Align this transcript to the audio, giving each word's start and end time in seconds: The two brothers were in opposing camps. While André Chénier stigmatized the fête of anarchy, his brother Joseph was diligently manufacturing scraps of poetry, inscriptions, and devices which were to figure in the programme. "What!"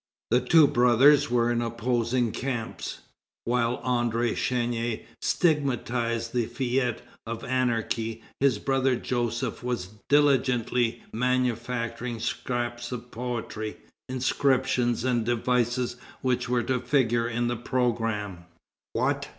The 0.31 0.41
two 0.41 0.65
brothers 0.65 1.29
were 1.29 1.51
in 1.51 1.61
opposing 1.61 2.31
camps. 2.31 3.01
While 3.45 3.79
André 3.83 4.31
Chénier 4.31 5.03
stigmatized 5.21 6.33
the 6.33 6.47
fête 6.47 7.01
of 7.27 7.43
anarchy, 7.43 8.23
his 8.39 8.57
brother 8.57 8.95
Joseph 8.95 9.61
was 9.61 9.89
diligently 10.09 11.03
manufacturing 11.13 12.19
scraps 12.19 12.91
of 12.91 13.11
poetry, 13.11 13.77
inscriptions, 14.09 15.03
and 15.03 15.23
devices 15.23 15.97
which 16.23 16.49
were 16.49 16.63
to 16.63 16.79
figure 16.79 17.27
in 17.27 17.47
the 17.47 17.55
programme. 17.55 18.45
"What!" 18.93 19.29